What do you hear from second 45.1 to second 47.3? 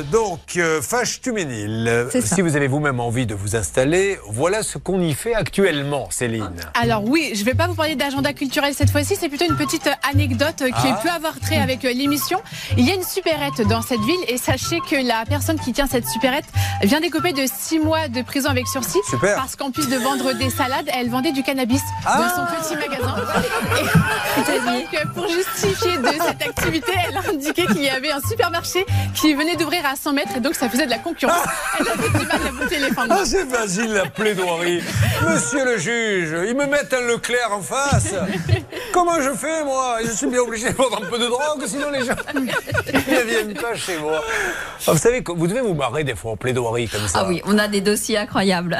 vous devez vous marrer des fois en plaidoirie comme ça. Ah